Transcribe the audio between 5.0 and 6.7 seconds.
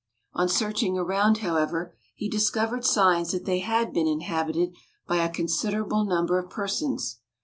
by a considerable number of